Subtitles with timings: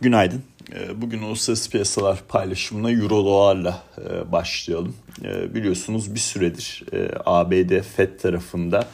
[0.00, 0.42] Günaydın.
[0.74, 4.94] Ee, bugün uluslararası piyasalar paylaşımına Euro dolarla e, başlayalım.
[5.24, 8.84] Ee, biliyorsunuz bir süredir e, ABD FED tarafında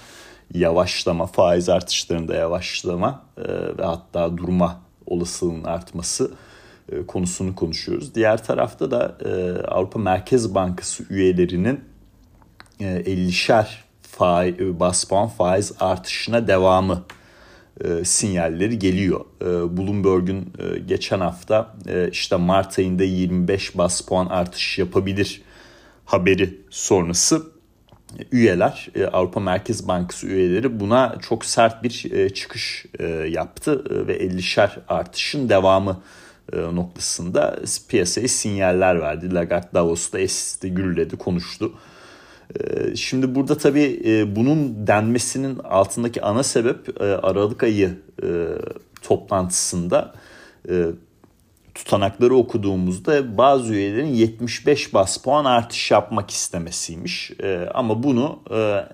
[0.54, 3.42] yavaşlama, faiz artışlarında yavaşlama e,
[3.78, 6.30] ve hatta durma olasılığının artması
[7.06, 8.14] konusunu konuşuyoruz.
[8.14, 9.16] Diğer tarafta da
[9.68, 11.80] Avrupa Merkez Bankası üyelerinin
[12.80, 13.66] 50'şer
[14.02, 17.02] faiz, bas puan faiz artışına devamı
[17.84, 19.20] e, sinyalleri geliyor.
[19.40, 21.74] E, Bloomberg'un e, geçen hafta
[22.12, 25.42] işte Mart ayında 25 bas puan artış yapabilir
[26.04, 27.42] haberi sonrası
[28.32, 31.90] üyeler Avrupa Merkez Bankası üyeleri buna çok sert bir
[32.34, 32.86] çıkış
[33.28, 36.02] yaptı ve 50'şer artışın devamı
[36.52, 39.34] noktasında piyasaya sinyaller verdi.
[39.34, 41.72] Lagarde Davos'ta esti, gürledi, konuştu.
[42.60, 48.28] Ee, şimdi burada tabii e, bunun denmesinin altındaki ana sebep e, Aralık ayı e,
[49.02, 50.14] toplantısında
[51.74, 57.32] tutanakları okuduğumuzda bazı üyelerin 75 bas puan artış yapmak istemesiymiş.
[57.74, 58.38] Ama bunu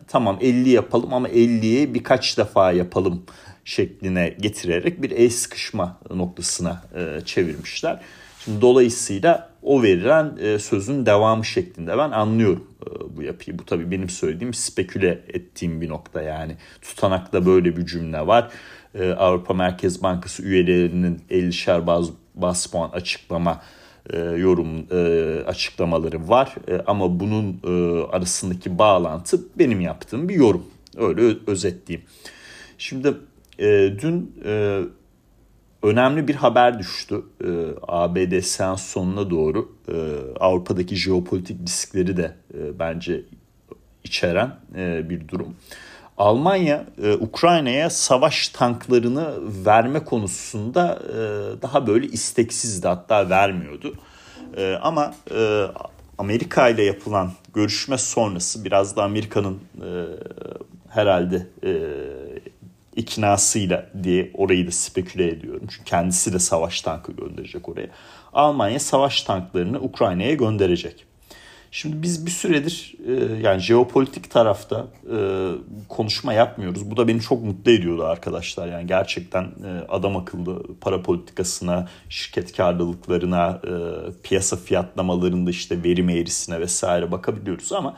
[0.09, 3.23] tamam 50 yapalım ama 50'yi birkaç defa yapalım
[3.65, 6.83] şekline getirerek bir el sıkışma noktasına
[7.25, 8.01] çevirmişler.
[8.45, 12.68] Şimdi dolayısıyla o verilen sözün devamı şeklinde ben anlıyorum
[13.17, 13.59] bu yapıyı.
[13.59, 16.57] Bu tabii benim söylediğim speküle ettiğim bir nokta yani.
[16.83, 18.51] Tutanakta böyle bir cümle var.
[18.95, 23.63] E, Avrupa Merkez Bankası üyelerinin 50'şer baz, bas puan açıklama
[24.11, 24.87] e, yorum
[25.47, 26.55] açıklamaları var.
[26.87, 27.61] Ama bunun
[28.13, 30.67] arasındaki bağlantı benim yaptığım bir yorum.
[30.97, 32.09] Öyle özetleyeyim.
[32.79, 33.15] Şimdi
[34.03, 34.35] dün
[35.83, 37.23] önemli bir haber düştü.
[37.45, 37.49] E,
[37.89, 39.95] ABD seans sonuna doğru e,
[40.41, 43.23] Avrupa'daki jeopolitik riskleri de e, bence
[44.05, 45.57] içeren e, bir durum.
[46.19, 49.35] Almanya e, Ukrayna'ya savaş tanklarını
[49.67, 51.17] verme konusunda e,
[51.63, 53.95] daha böyle isteksizdi hatta vermiyordu.
[54.57, 55.65] E, ama e,
[56.19, 59.91] Amerika ile yapılan görüşme sonrası biraz da Amerika'nın e,
[60.89, 61.71] herhalde e,
[62.99, 65.63] iknasıyla diye orayı da speküle ediyorum.
[65.71, 67.89] Çünkü kendisi de savaş tankı gönderecek oraya.
[68.33, 71.05] Almanya savaş tanklarını Ukrayna'ya gönderecek.
[71.71, 74.87] Şimdi biz bir süredir e, yani jeopolitik tarafta
[75.17, 75.19] e,
[75.89, 76.91] konuşma yapmıyoruz.
[76.91, 78.69] Bu da beni çok mutlu ediyordu arkadaşlar.
[78.69, 83.61] Yani gerçekten e, adam akıllı para politikasına, şirket karlılıklarına,
[84.23, 87.97] piyasa fiyatlamalarında işte verim eğrisine vesaire bakabiliyoruz ama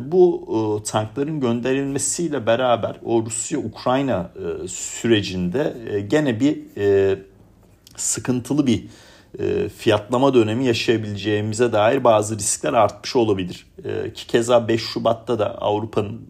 [0.00, 6.58] bu e, tankların gönderilmesiyle beraber o Rusya-Ukrayna e, sürecinde e, gene bir
[7.96, 8.86] sıkıntılı bir
[9.78, 13.66] fiyatlama dönemi yaşayabileceğimize dair bazı riskler artmış olabilir.
[14.14, 16.26] Ki keza 5 Şubat'ta da Avrupa'nın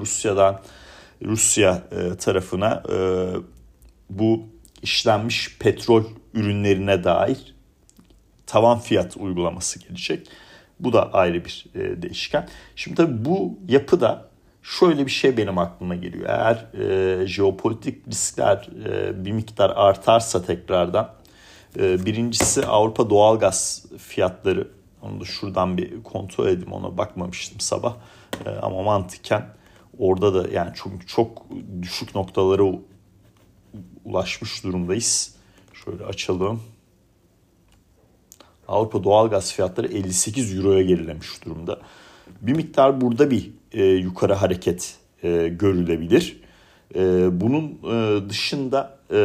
[0.00, 0.60] Rusya'dan
[1.24, 1.82] Rusya
[2.18, 2.82] tarafına
[4.10, 4.42] bu
[4.82, 6.04] işlenmiş petrol
[6.34, 7.54] ürünlerine dair
[8.46, 10.28] tavan fiyat uygulaması gelecek.
[10.80, 12.48] Bu da ayrı bir e, değişken.
[12.76, 14.28] Şimdi tabii bu yapıda
[14.62, 16.28] şöyle bir şey benim aklıma geliyor.
[16.28, 21.14] Eğer e, jeopolitik riskler e, bir miktar artarsa tekrardan
[21.78, 24.68] e, birincisi Avrupa doğalgaz fiyatları
[25.02, 27.94] onu da şuradan bir kontrol edeyim ona bakmamıştım sabah
[28.46, 29.46] e, ama mantıken
[29.98, 31.46] orada da yani çok çok
[31.82, 32.62] düşük noktalara
[34.04, 35.34] ulaşmış durumdayız.
[35.84, 36.62] Şöyle açalım.
[38.68, 41.78] Avrupa doğalgaz fiyatları 58 euroya gerilemiş durumda.
[42.40, 46.40] Bir miktar burada bir e, yukarı hareket e, görülebilir.
[46.94, 47.00] E,
[47.40, 49.16] bunun e, dışında e,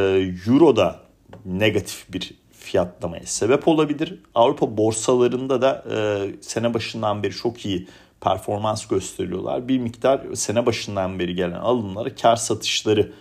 [0.48, 1.00] euro da
[1.46, 4.20] negatif bir fiyatlamaya sebep olabilir.
[4.36, 7.88] Avrupa borsalarında da e, sene başından beri çok iyi
[8.22, 9.68] performans gösteriyorlar.
[9.68, 13.12] Bir miktar sene başından beri gelen alımlara kar satışları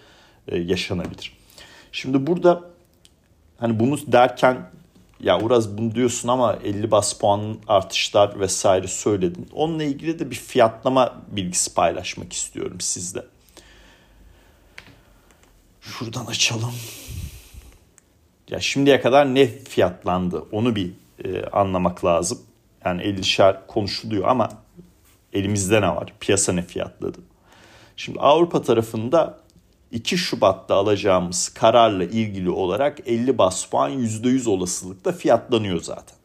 [0.49, 1.37] e, yaşanabilir.
[1.93, 2.63] Şimdi burada
[3.59, 4.71] hani bunu derken
[5.23, 9.49] ya Uraz bunu diyorsun ama 50 bas puan artışlar vesaire söyledin.
[9.53, 13.23] Onunla ilgili de bir fiyatlama bilgisi paylaşmak istiyorum sizle.
[15.81, 16.75] Şuradan açalım.
[18.51, 20.93] Ya şimdiye kadar ne fiyatlandı onu bir
[21.25, 22.39] e, anlamak lazım.
[22.85, 24.49] Yani 50'şer konuşuluyor ama
[25.33, 26.13] elimizde ne var?
[26.21, 27.19] Piyasa ne fiyatladı?
[27.97, 29.42] Şimdi Avrupa tarafında
[29.93, 36.17] 2 Şubat'ta alacağımız kararla ilgili olarak 50 bas puan %100 olasılıkla fiyatlanıyor zaten.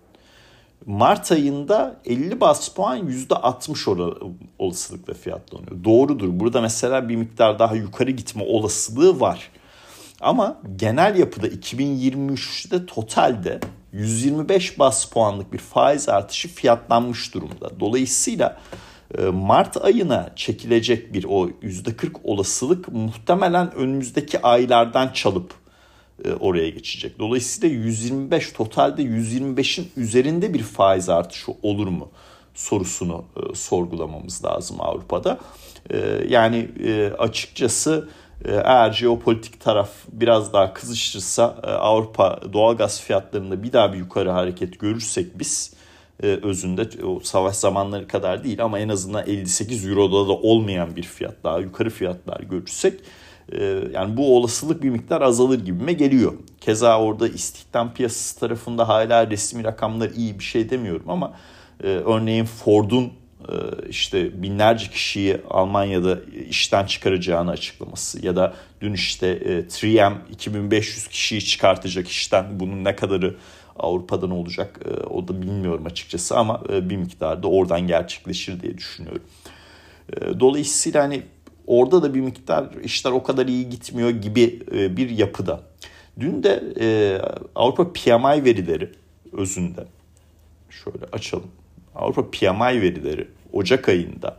[0.85, 4.23] Mart ayında 50 bas puan %60
[4.59, 5.83] olasılıkla fiyatlanıyor.
[5.83, 6.29] Doğrudur.
[6.31, 9.51] Burada mesela bir miktar daha yukarı gitme olasılığı var.
[10.21, 13.59] Ama genel yapıda 2023'te totalde
[13.93, 17.79] 125 bas puanlık bir faiz artışı fiyatlanmış durumda.
[17.79, 18.57] Dolayısıyla
[19.33, 25.53] Mart ayına çekilecek bir o %40 olasılık muhtemelen önümüzdeki aylardan çalıp
[26.25, 27.19] e, oraya geçecek.
[27.19, 32.09] Dolayısıyla 125 totalde 125'in üzerinde bir faiz artışı olur mu
[32.53, 35.39] sorusunu e, sorgulamamız lazım Avrupa'da.
[35.89, 35.97] E,
[36.29, 36.69] yani
[37.17, 38.09] açıkçası
[38.45, 45.39] eğer jeopolitik taraf biraz daha kızışırsa Avrupa doğalgaz fiyatlarında bir daha bir yukarı hareket görürsek
[45.39, 45.73] biz
[46.23, 51.03] e, özünde o savaş zamanları kadar değil ama en azından 58 Euro'da da olmayan bir
[51.03, 52.99] fiyat daha yukarı fiyatlar görürsek
[53.93, 56.33] yani bu olasılık bir miktar azalır gibime geliyor.
[56.61, 61.33] Keza orada istihdam piyasası tarafında hala resmi rakamlar iyi bir şey demiyorum ama
[61.83, 63.11] örneğin Ford'un
[63.89, 66.19] işte binlerce kişiyi Almanya'da
[66.49, 69.37] işten çıkaracağını açıklaması ya da dün işte
[69.69, 73.35] 3M 2500 kişiyi çıkartacak işten bunun ne kadarı
[73.79, 74.79] Avrupa'dan olacak
[75.09, 79.23] o da bilmiyorum açıkçası ama bir miktarda oradan gerçekleşir diye düşünüyorum.
[80.39, 81.23] Dolayısıyla hani
[81.67, 84.61] orada da bir miktar işler o kadar iyi gitmiyor gibi
[84.97, 85.61] bir yapıda.
[86.19, 86.63] Dün de
[87.55, 88.91] Avrupa PMI verileri
[89.33, 89.85] özünde
[90.69, 91.51] şöyle açalım.
[91.95, 94.37] Avrupa PMI verileri Ocak ayında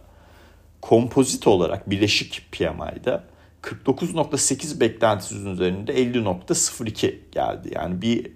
[0.80, 3.24] kompozit olarak bileşik PMI'da
[3.62, 7.70] 49.8 beklentisinin üzerinde 50.02 geldi.
[7.74, 8.30] Yani bir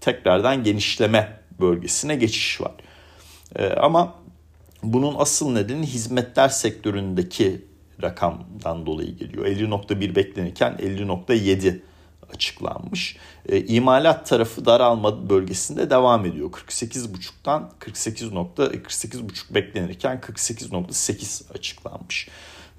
[0.00, 2.72] tekrardan genişleme bölgesine geçiş var.
[3.56, 4.14] Ee, ama
[4.82, 7.62] bunun asıl nedeni hizmetler sektöründeki
[8.02, 9.46] rakamdan dolayı geliyor.
[9.46, 11.80] 50.1 beklenirken 50.7
[12.34, 13.16] açıklanmış.
[13.48, 16.50] E, imalat tarafı daralma bölgesinde devam ediyor.
[16.50, 22.28] 48.5'tan 48.48.5 beklenirken 48.8 açıklanmış.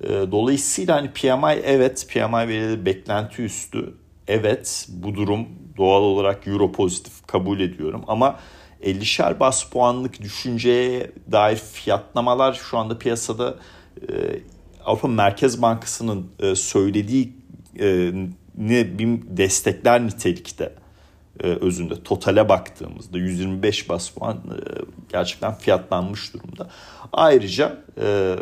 [0.01, 3.93] E, dolayısıyla hani PMI evet PMI verileri beklenti üstü.
[4.29, 5.47] Evet bu durum
[5.77, 8.39] doğal olarak euro pozitif kabul ediyorum ama
[8.83, 13.55] 50'şer bas puanlık düşünceye dair fiyatlamalar şu anda piyasada
[14.01, 14.39] e,
[14.85, 17.33] Avrupa Merkez Bankası'nın e, söylediği
[17.79, 18.11] e,
[18.57, 20.73] ne bir destekler nitelikte
[21.43, 24.59] e, özünde totale baktığımızda 125 bas puan e,
[25.09, 26.69] gerçekten fiyatlanmış durumda.
[27.13, 28.35] Ayrıca e,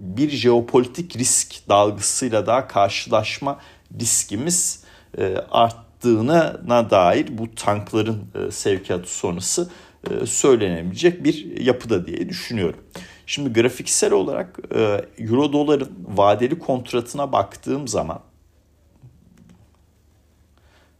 [0.00, 3.58] bir jeopolitik risk dalgasıyla daha karşılaşma
[4.00, 4.84] riskimiz
[5.18, 9.70] e, arttığına dair bu tankların e, sevkiyatı sonrası
[10.10, 12.80] e, söylenebilecek bir yapıda diye düşünüyorum.
[13.26, 18.20] Şimdi grafiksel olarak e, euro doların vadeli kontratına baktığım zaman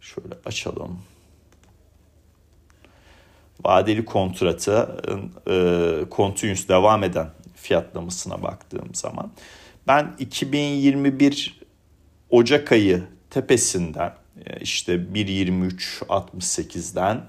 [0.05, 0.99] Şöyle açalım.
[3.65, 4.97] Vadeli kontratı
[5.49, 9.33] e, continuous devam eden fiyatlamasına baktığım zaman
[9.87, 11.61] ben 2021
[12.35, 14.13] Ocak ayı tepesinden
[14.47, 17.25] e, işte 1.23.68'den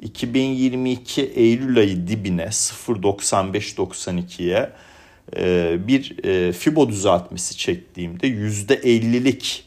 [0.00, 4.72] 2022 Eylül ayı dibine 0.95-92'ye
[5.36, 9.64] e, bir e, Fibo düzeltmesi çektiğimde %50'lik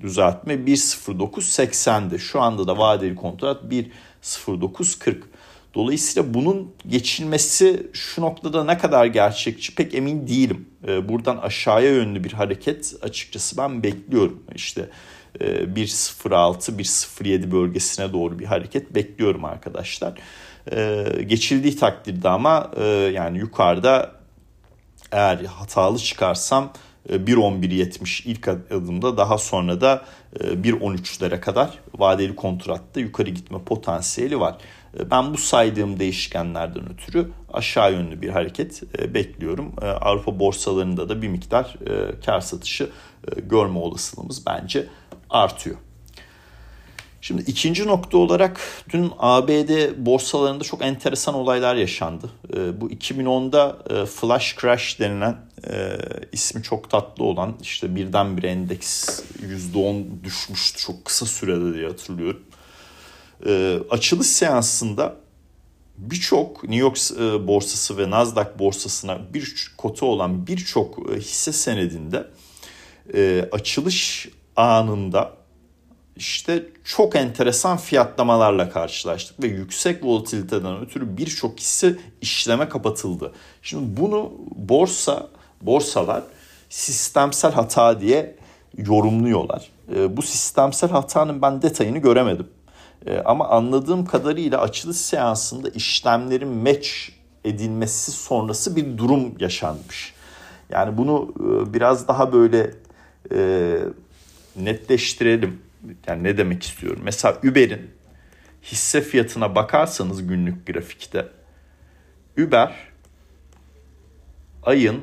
[0.00, 2.18] düzeltme 1.09.80'di.
[2.18, 5.16] Şu anda da vadeli kontrat 1.09.40.
[5.76, 10.68] Dolayısıyla bunun geçilmesi şu noktada ne kadar gerçekçi pek emin değilim.
[10.88, 14.42] Ee, buradan aşağıya yönlü bir hareket açıkçası ben bekliyorum.
[14.54, 14.88] İşte
[15.40, 20.14] 1.06, e, 1.07 bölgesine doğru bir hareket bekliyorum arkadaşlar.
[20.72, 22.84] Ee, geçildiği takdirde ama e,
[23.14, 24.12] yani yukarıda
[25.12, 26.72] eğer hatalı çıkarsam
[27.08, 30.04] 1.11.70 ilk adımda daha sonra da
[30.40, 34.56] 1.13'lere kadar vadeli kontratta yukarı gitme potansiyeli var.
[35.00, 39.72] E, ben bu saydığım değişkenlerden ötürü aşağı yönlü bir hareket e, bekliyorum.
[39.82, 41.76] E, Avrupa borsalarında da bir miktar
[42.26, 42.90] kar satışı
[43.36, 44.86] görme olasılığımız bence
[45.30, 45.76] artıyor.
[47.20, 48.60] Şimdi ikinci nokta olarak
[48.90, 49.70] dün ABD
[50.06, 52.30] borsalarında çok enteresan olaylar yaşandı.
[52.80, 55.36] Bu 2010'da e, flash crash denilen
[56.32, 59.20] ismi çok tatlı olan işte birdenbire endeks
[59.74, 62.42] %10 düşmüştü çok kısa sürede diye hatırlıyorum.
[63.46, 65.16] E, açılış seansında
[65.98, 72.26] birçok New York e, borsası ve Nasdaq borsasına bir kotu olan birçok e, hisse senedinde
[73.14, 75.32] e, açılış anında
[76.16, 83.32] işte çok enteresan fiyatlamalarla karşılaştık ve yüksek volatiliteden ötürü birçok hisse işleme kapatıldı.
[83.62, 85.28] Şimdi bunu borsa
[85.62, 86.22] borsalar
[86.68, 88.36] sistemsel hata diye
[88.78, 89.68] yorumluyorlar.
[89.94, 92.48] E, bu sistemsel hatanın ben detayını göremedim.
[93.06, 96.88] E, ama anladığım kadarıyla açılış seansında işlemlerin match
[97.44, 100.14] edilmesi sonrası bir durum yaşanmış.
[100.70, 102.70] Yani bunu e, biraz daha böyle
[103.32, 103.78] e,
[104.56, 105.60] netleştirelim
[106.06, 107.00] yani ne demek istiyorum?
[107.04, 107.90] Mesela Uber'in
[108.62, 111.28] hisse fiyatına bakarsanız günlük grafikte
[112.38, 112.74] Uber
[114.62, 115.00] ayın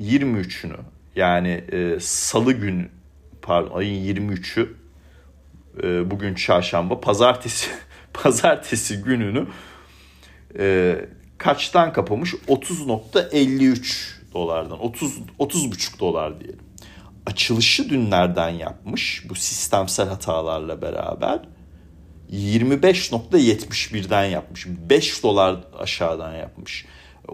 [0.00, 0.76] 23'ünü
[1.16, 2.88] yani e, salı günü
[3.42, 4.68] pardon ayın 23'ü
[5.82, 7.70] e, bugün çarşamba pazartesi
[8.12, 9.46] pazartesi gününü
[10.58, 10.96] e,
[11.38, 12.34] kaçtan kapamış?
[12.34, 16.64] 30.53 dolardan 30 30,5 dolar diyelim.
[17.26, 21.40] Açılışı dünlerden yapmış bu sistemsel hatalarla beraber
[22.32, 24.66] 25.71'den yapmış.
[24.66, 26.86] 5 dolar aşağıdan yapmış.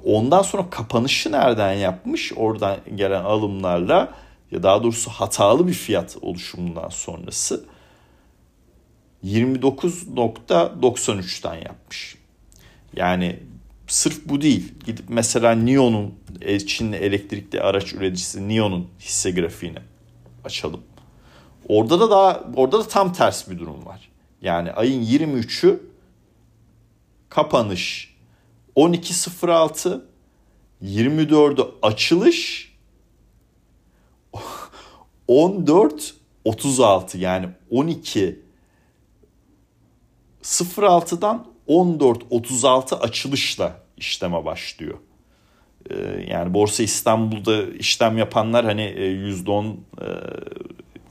[0.04, 2.32] Ondan sonra kapanışı nereden yapmış?
[2.36, 4.14] Oradan gelen alımlarla
[4.50, 7.64] ya daha doğrusu hatalı bir fiyat oluşumundan sonrası
[9.24, 12.16] 29.93'ten yapmış.
[12.96, 13.38] Yani
[13.86, 14.74] sırf bu değil.
[14.86, 16.14] Gidip mesela NIO'nun
[16.66, 19.78] Çinli elektrikli araç üreticisi NIO'nun hisse grafiğini
[20.44, 20.80] açalım.
[21.68, 24.10] Orada da daha orada da tam ters bir durum var.
[24.42, 25.80] Yani ayın 23'ü
[27.28, 28.14] kapanış
[28.76, 30.00] 12.06
[30.82, 32.70] 24'ü açılış
[35.28, 38.40] 14.36 yani 12
[40.50, 44.98] 06'dan 14.36 açılışla işleme başlıyor.
[45.90, 45.94] Ee,
[46.28, 50.10] yani Borsa İstanbul'da işlem yapanlar hani %10 e, e,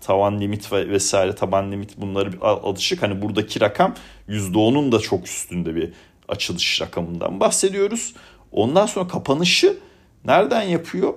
[0.01, 3.03] tavan limit ve vesaire taban limit bunları alışık.
[3.03, 3.95] Hani buradaki rakam
[4.29, 5.93] %10'un da çok üstünde bir
[6.27, 8.13] açılış rakamından bahsediyoruz.
[8.51, 9.77] Ondan sonra kapanışı
[10.25, 11.13] nereden yapıyor?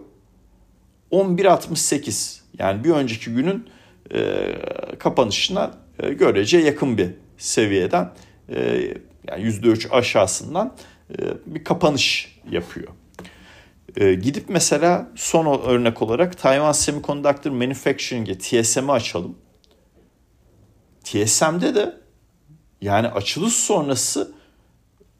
[1.12, 3.69] 11.68 yani bir önceki günün
[4.14, 4.52] e,
[4.99, 5.71] kapanışına
[6.19, 8.13] görece yakın bir seviyeden
[8.49, 8.61] e,
[9.29, 10.77] yani %3 aşağısından
[11.11, 12.89] e, bir kapanış yapıyor.
[13.97, 19.39] E, gidip mesela son örnek olarak Taiwan Semiconductor Manufacturing'e TSM'i açalım.
[21.05, 21.97] TSM'de de
[22.81, 24.33] yani açılış sonrası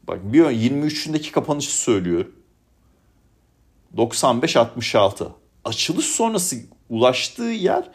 [0.03, 2.35] bak bir 23'ündeki kapanışı söylüyorum.
[3.97, 5.27] 95-66.
[5.65, 6.55] Açılış sonrası
[6.89, 7.89] ulaştığı yer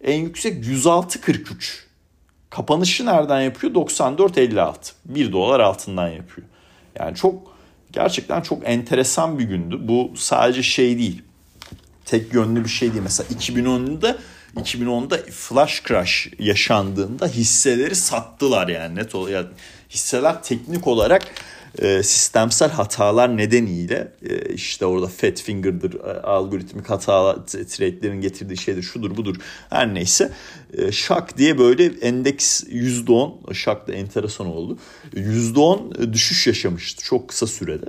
[0.00, 1.89] en yüksek 106-43.
[2.50, 3.74] Kapanışı nereden yapıyor?
[3.74, 4.74] 94.56.
[5.04, 6.46] 1 dolar altından yapıyor.
[6.98, 7.56] Yani çok
[7.92, 9.78] gerçekten çok enteresan bir gündü.
[9.80, 11.22] Bu sadece şey değil.
[12.04, 13.02] Tek yönlü bir şey değil.
[13.02, 14.18] Mesela 2010'da
[14.56, 19.46] 2010'da flash crash yaşandığında hisseleri sattılar yani net olarak.
[19.90, 21.22] Hisseler teknik olarak
[21.78, 28.82] e, sistemsel hatalar nedeniyle e, işte orada fat finger'dır, e, algoritmik hata trade'lerin getirdiği şeydir,
[28.82, 29.36] şudur budur
[29.70, 30.32] her neyse
[30.72, 34.78] e, şak diye böyle endeks %10 şak da enteresan oldu.
[35.14, 37.86] %10 düşüş yaşamıştı çok kısa sürede.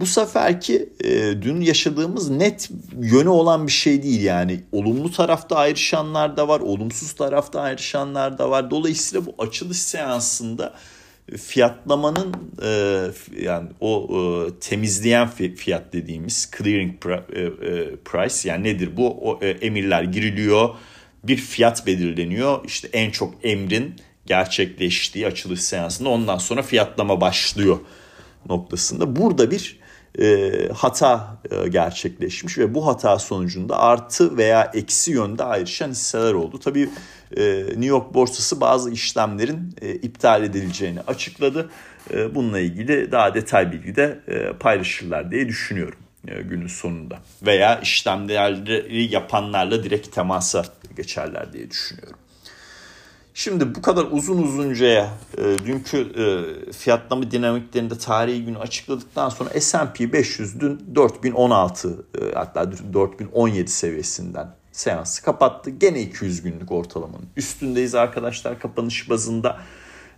[0.00, 2.70] Bu seferki e, dün yaşadığımız net
[3.00, 4.60] yönü olan bir şey değil yani.
[4.72, 8.70] Olumlu tarafta ayrışanlar da var, olumsuz tarafta ayrışanlar da var.
[8.70, 10.74] Dolayısıyla bu açılış seansında
[11.36, 13.00] fiyatlamanın e,
[13.42, 19.30] yani o e, temizleyen fiyat dediğimiz clearing e, e, price yani nedir bu?
[19.30, 20.68] O, e, emirler giriliyor,
[21.24, 22.64] bir fiyat belirleniyor.
[22.64, 23.94] İşte en çok emrin
[24.26, 27.78] gerçekleştiği açılış seansında ondan sonra fiyatlama başlıyor
[28.48, 29.16] noktasında.
[29.16, 29.78] Burada bir
[30.20, 36.60] e, hata e, gerçekleşmiş ve bu hata sonucunda artı veya eksi yönde ayrışan hisseler oldu.
[36.64, 36.90] Tabii
[37.36, 41.70] e, New York borsası bazı işlemlerin e, iptal edileceğini açıkladı.
[42.10, 47.18] E, bununla ilgili daha detay bilgi de e, paylaşırlar diye düşünüyorum e, günün sonunda.
[47.42, 50.64] Veya işlemleri yapanlarla direkt temasa
[50.96, 52.18] geçerler diye düşünüyorum.
[53.36, 56.24] Şimdi bu kadar uzun uzuncaya e, dünkü e,
[56.72, 65.22] fiyatlama dinamiklerinde tarihi günü açıkladıktan sonra S&P 500 dün 4016 e, hatta 4017 seviyesinden seansı
[65.22, 65.70] kapattı.
[65.70, 69.58] Gene 200 günlük ortalamanın üstündeyiz arkadaşlar kapanış bazında.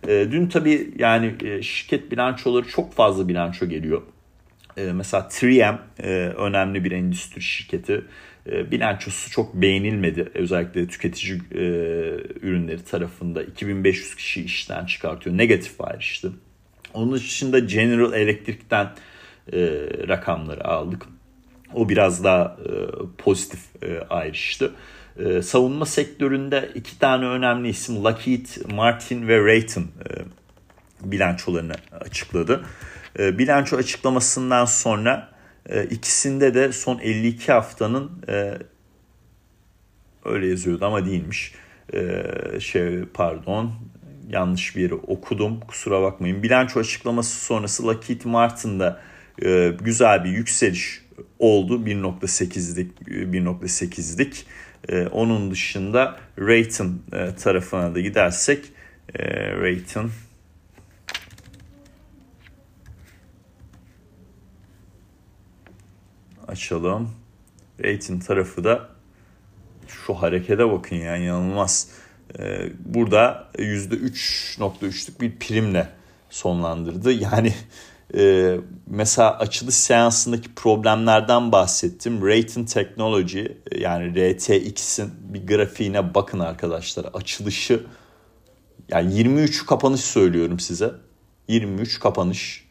[0.07, 4.01] E, dün tabii yani e, şirket bilançoları çok fazla bilanço geliyor.
[4.77, 8.01] E, mesela 3M e, önemli bir endüstri şirketi
[8.51, 10.31] e, bilançosu çok beğenilmedi.
[10.33, 11.41] Özellikle tüketici
[12.41, 15.37] ürünleri tarafında 2500 kişi işten çıkartıyor.
[15.37, 16.33] Negatif ayrıştı.
[16.93, 18.89] Onun dışında General Electric'ten
[20.07, 21.03] rakamları aldık.
[21.73, 22.57] O biraz daha
[23.17, 24.71] pozitif e, ayrıştı.
[25.41, 29.87] Savunma sektöründe iki tane önemli isim Lockheed Martin ve Raytheon
[31.01, 32.63] bilançolarını açıkladı.
[33.19, 35.29] E, bilanço açıklamasından sonra
[35.69, 38.53] e, ikisinde de son 52 haftanın e,
[40.25, 41.53] öyle yazıyordu ama değilmiş.
[41.93, 42.23] E,
[42.59, 43.73] şey pardon
[44.29, 46.43] yanlış bir yeri okudum kusura bakmayın.
[46.43, 49.01] Bilanço açıklaması sonrası Lockheed Martin'da
[49.81, 51.01] güzel bir yükseliş
[51.39, 54.45] oldu 1.8'lik 1.8'lik.
[54.89, 57.01] E, onun dışında Raytheon
[57.43, 58.65] tarafına da gidersek
[59.15, 60.11] e, Raytheon
[66.47, 67.11] açalım.
[67.83, 68.89] Raytheon tarafı da
[69.87, 71.87] şu harekete bakın yani inanılmaz.
[72.39, 75.89] e, burada %3.3'lük bir primle
[76.29, 77.11] sonlandırdı.
[77.11, 77.53] Yani
[78.15, 78.55] e,
[78.87, 82.27] mesela açılış seansındaki problemlerden bahsettim.
[82.27, 83.45] Rating Technology
[83.77, 87.05] yani RTX'in bir grafiğine bakın arkadaşlar.
[87.13, 87.85] Açılışı
[88.89, 90.91] yani 23 kapanış söylüyorum size.
[91.47, 92.66] 23 kapanış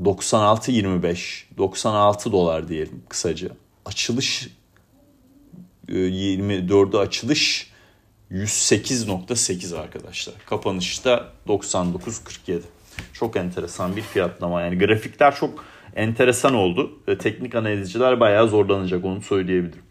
[0.00, 3.48] 96-25 96 dolar diyelim kısaca.
[3.86, 4.48] Açılış
[5.88, 7.72] 24'ü açılış
[8.30, 10.34] 108.8 arkadaşlar.
[10.46, 12.60] Kapanışta 99.47.
[13.12, 14.62] Çok enteresan bir fiyatlama.
[14.62, 15.64] Yani grafikler çok
[15.96, 17.00] enteresan oldu.
[17.18, 19.82] Teknik analizciler bayağı zorlanacak onu söyleyebilirim.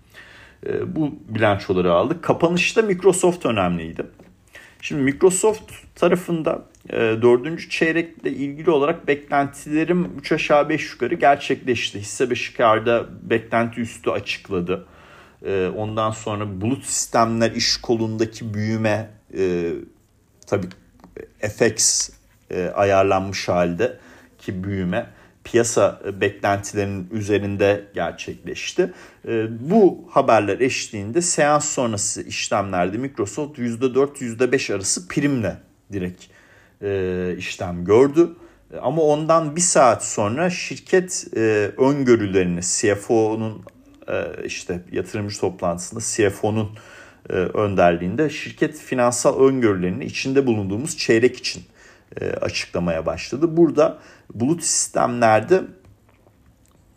[0.66, 2.24] E, bu bilançoları aldık.
[2.24, 4.06] Kapanışta Microsoft önemliydi.
[4.82, 12.00] Şimdi Microsoft tarafında dördüncü çeyrekle ilgili olarak beklentilerim 3 aşağı 5 yukarı gerçekleşti.
[12.00, 14.88] Hisse Beşikar'da beklenti üstü açıkladı.
[15.46, 19.72] E, ondan sonra bulut sistemler iş kolundaki büyüme e,
[20.48, 20.68] tabii
[21.40, 22.10] FX
[22.52, 23.98] e, ayarlanmış halde
[24.38, 25.10] ki büyüme
[25.44, 28.94] piyasa beklentilerinin üzerinde gerçekleşti.
[29.28, 35.58] E, bu haberler eşliğinde seans sonrası işlemlerde Microsoft %4 %5 arası primle
[35.94, 36.24] direkt
[36.82, 38.30] e, işlem gördü.
[38.82, 41.28] Ama ondan bir saat sonra şirket
[41.78, 43.62] öngörülerini CFO'nun
[44.46, 46.70] işte yatırımcı toplantısında CFO'nun
[47.30, 51.64] önderliğinde şirket finansal öngörülerini içinde bulunduğumuz çeyrek için
[52.42, 53.58] açıklamaya başladı.
[53.58, 54.00] Burada
[54.34, 55.64] bulut sistemlerde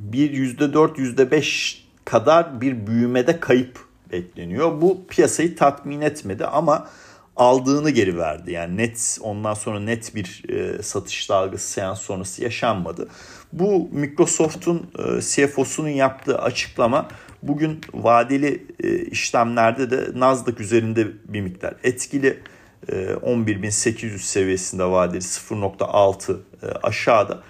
[0.01, 3.79] bir %4 %5 kadar bir büyümede kayıp
[4.13, 4.81] bekleniyor.
[4.81, 6.89] Bu piyasayı tatmin etmedi ama
[7.37, 8.53] aldığını geri verdi.
[8.53, 13.09] Yani net ondan sonra net bir e, satış dalgası seans sonrası yaşanmadı.
[13.53, 17.09] Bu Microsoft'un e, CFO'sunun yaptığı açıklama
[17.43, 22.41] bugün vadeli e, işlemlerde de Nasdaq üzerinde bir miktar etkili.
[22.89, 27.43] 11.800 ee, seviyesinde vadeli 0.6 e, aşağıda.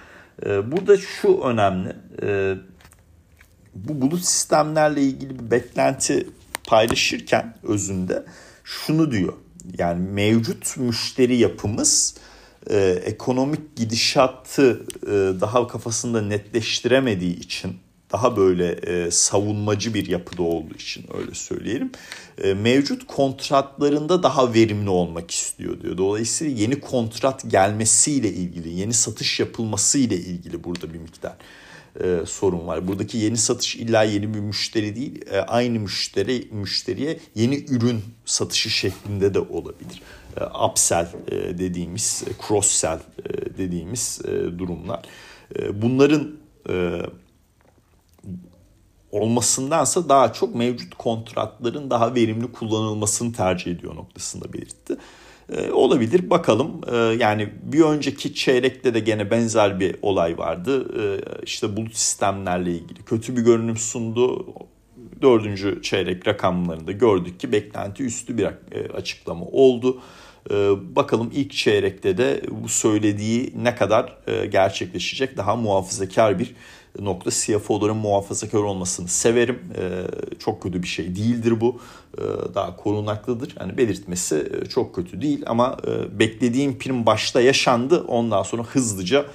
[0.46, 1.96] Ee, burada şu önemli.
[3.74, 6.26] Bu bulut sistemlerle ilgili bir beklenti
[6.66, 8.24] paylaşırken özünde
[8.64, 9.32] şunu diyor.
[9.78, 12.14] Yani mevcut müşteri yapımız
[12.70, 17.76] e, ekonomik gidişatı e, daha kafasında netleştiremediği için
[18.12, 21.92] daha böyle e, savunmacı bir yapıda olduğu için öyle söyleyelim.
[22.42, 25.98] E, mevcut kontratlarında daha verimli olmak istiyor diyor.
[25.98, 31.34] Dolayısıyla yeni kontrat gelmesiyle ilgili, yeni satış yapılmasıyla ilgili burada bir miktar
[32.02, 32.88] e, sorun var.
[32.88, 38.70] Buradaki yeni satış illa yeni bir müşteri değil, e, aynı müşteri müşteriye yeni ürün satışı
[38.70, 40.02] şeklinde de olabilir.
[40.40, 45.02] E, upsell e, dediğimiz, e, cross sell e, dediğimiz e, durumlar.
[45.58, 46.36] E, bunların
[46.68, 47.02] e,
[49.12, 54.96] olmasındansa daha çok mevcut kontratların daha verimli kullanılmasını tercih ediyor noktasında belirtti.
[55.52, 56.30] Ee, olabilir.
[56.30, 56.80] Bakalım.
[56.92, 60.86] Ee, yani bir önceki çeyrekte de gene benzer bir olay vardı.
[61.00, 64.46] Ee, işte bulut sistemlerle ilgili kötü bir görünüm sundu.
[65.22, 70.00] Dördüncü çeyrek rakamlarında gördük ki beklenti üstü bir e, açıklama oldu.
[70.96, 75.36] Bakalım ilk çeyrekte de bu söylediği ne kadar e, gerçekleşecek?
[75.36, 76.54] Daha muhafazakar bir
[76.98, 79.60] nokta CFO'ların muhafazakar olmasını severim.
[79.78, 80.04] Ee,
[80.38, 81.80] çok kötü bir şey değildir bu.
[82.18, 82.22] Ee,
[82.54, 83.54] daha korunaklıdır.
[83.60, 88.04] Yani belirtmesi e, çok kötü değil ama e, beklediğim prim başta yaşandı.
[88.08, 89.26] Ondan sonra hızlıca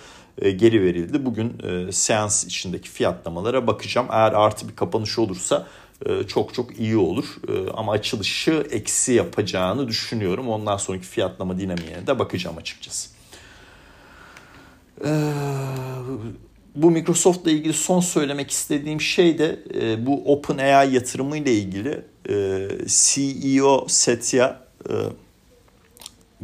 [0.41, 1.25] e, geri verildi.
[1.25, 1.53] Bugün
[1.91, 4.07] seans içindeki fiyatlamalara bakacağım.
[4.11, 5.67] Eğer artı bir kapanış olursa
[6.27, 7.25] çok çok iyi olur.
[7.73, 10.49] Ama açılışı eksi yapacağını düşünüyorum.
[10.49, 13.09] Ondan sonraki fiyatlama dinamiğine de bakacağım açıkçası.
[16.75, 22.67] Bu Microsoft'la ilgili son söylemek istediğim şey de e, bu OpenAI yatırımı ile ilgili e,
[22.87, 24.93] CEO Satya e,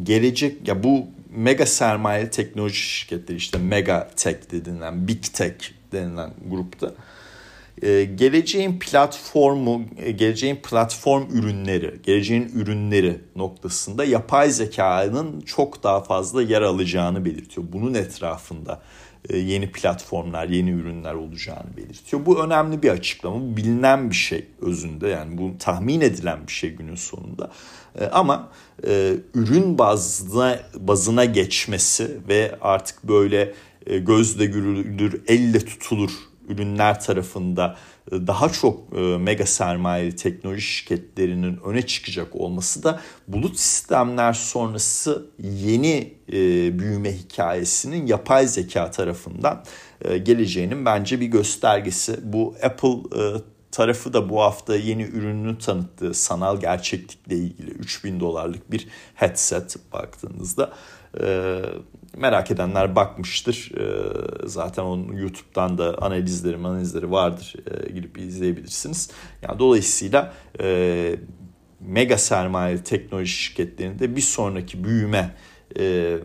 [0.04, 5.56] gelecek ya bu mega sermayeli teknoloji şirketleri işte mega tech denilen big tech
[5.92, 6.92] denilen grupta
[7.82, 16.42] e, geleceğin platformu, e, geleceğin platform ürünleri, geleceğin ürünleri noktasında yapay zekanın çok daha fazla
[16.42, 17.68] yer alacağını belirtiyor.
[17.74, 18.82] Bunun etrafında
[19.34, 22.26] yeni platformlar, yeni ürünler olacağını belirtiyor.
[22.26, 23.42] Bu önemli bir açıklama.
[23.42, 25.08] Bu bilinen bir şey özünde.
[25.08, 27.52] Yani bu tahmin edilen bir şey günün sonunda.
[28.00, 28.50] E, ama
[28.88, 33.54] e, ürün bazına, bazına geçmesi ve artık böyle
[33.86, 36.12] gözle görülür, elle tutulur
[36.50, 37.76] ürünler tarafında
[38.12, 46.14] daha çok mega sermayeli teknoloji şirketlerinin öne çıkacak olması da bulut sistemler sonrası yeni
[46.80, 49.64] büyüme hikayesinin yapay zeka tarafından
[50.24, 52.20] geleceğinin bence bir göstergesi.
[52.24, 52.98] Bu Apple
[53.76, 60.74] tarafı da bu hafta yeni ürününü tanıttığı sanal gerçeklikle ilgili 3000 dolarlık bir headset baktığınızda
[61.22, 61.62] e,
[62.18, 63.72] merak edenler bakmıştır.
[63.78, 67.56] E, zaten onun YouTube'dan da analizleri analizleri vardır.
[67.72, 69.12] E, girip izleyebilirsiniz.
[69.42, 70.34] Yani dolayısıyla
[71.80, 75.36] mega sermaye teknoloji şirketlerinde bir sonraki büyüme
[75.80, 76.18] e,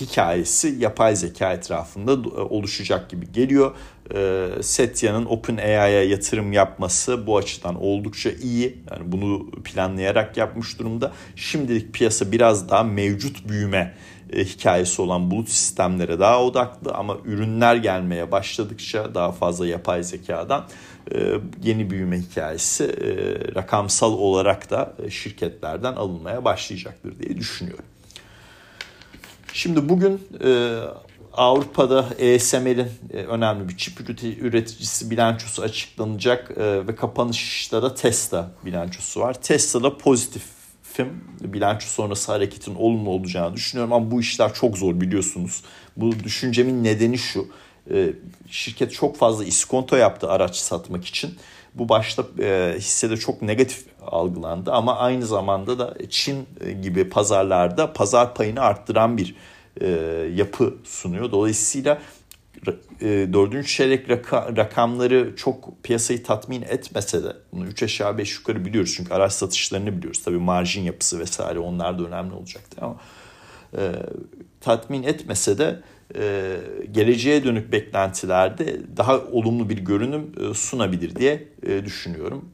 [0.00, 3.74] hikayesi yapay zeka etrafında e, oluşacak gibi geliyor.
[4.14, 8.78] E, Setya'nın OpenAI'ya yatırım yapması bu açıdan oldukça iyi.
[8.90, 11.12] Yani bunu planlayarak yapmış durumda.
[11.36, 13.94] Şimdilik piyasa biraz daha mevcut büyüme
[14.32, 20.66] e, hikayesi olan bulut sistemlere daha odaklı ama ürünler gelmeye başladıkça daha fazla yapay zekadan
[21.62, 22.96] yeni büyüme hikayesi
[23.54, 27.84] rakamsal olarak da şirketlerden alınmaya başlayacaktır diye düşünüyorum.
[29.52, 30.78] Şimdi bugün e,
[31.32, 39.20] Avrupa'da ASML'in e, önemli bir çip üreticisi bilançosu açıklanacak e, ve kapanışta da Tesla bilançosu
[39.20, 39.42] var.
[39.42, 40.42] Tesla'da pozitif
[41.40, 45.62] bilanço sonrası hareketin olumlu olacağını düşünüyorum ama bu işler çok zor biliyorsunuz.
[45.96, 47.48] Bu düşüncemin nedeni şu.
[47.90, 48.12] E,
[48.50, 51.34] şirket çok fazla iskonto yaptı araç satmak için.
[51.74, 56.48] Bu başta e, hissede çok negatif algılandı ama aynı zamanda da Çin
[56.82, 59.34] gibi pazarlarda pazar payını arttıran bir
[59.80, 59.88] e,
[60.34, 61.32] yapı sunuyor.
[61.32, 61.98] Dolayısıyla
[63.00, 68.64] e, dördüncü çeyrek raka, rakamları çok piyasayı tatmin etmese de bunu 3 aşağı 5 yukarı
[68.64, 68.94] biliyoruz.
[68.96, 70.22] Çünkü araç satışlarını biliyoruz.
[70.24, 72.96] Tabii marjin yapısı vesaire onlar da önemli olacaktı ama
[73.78, 73.92] e,
[74.60, 75.80] tatmin etmese de
[76.18, 76.56] e,
[76.92, 82.48] geleceğe dönük beklentilerde daha olumlu bir görünüm e, sunabilir diye e, düşünüyorum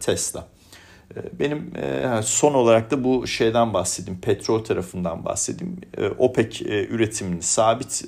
[0.00, 0.48] Tesla.
[1.32, 1.72] Benim
[2.22, 5.76] son olarak da bu şeyden bahsedeyim, petrol tarafından bahsedeyim.
[6.18, 8.04] OPEC üretimini sabit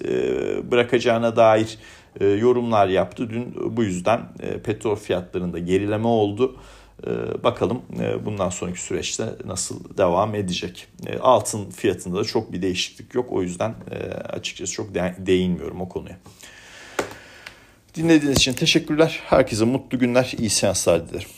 [0.70, 1.78] bırakacağına dair
[2.20, 3.30] yorumlar yaptı.
[3.30, 4.20] Dün bu yüzden
[4.64, 6.56] petrol fiyatlarında gerileme oldu.
[7.44, 7.82] Bakalım
[8.24, 10.86] bundan sonraki süreçte nasıl devam edecek.
[11.20, 13.32] Altın fiyatında da çok bir değişiklik yok.
[13.32, 13.74] O yüzden
[14.28, 16.18] açıkçası çok değinmiyorum o konuya.
[17.94, 19.20] Dinlediğiniz için teşekkürler.
[19.24, 21.28] Herkese mutlu günler, iyi seanslar dilerim.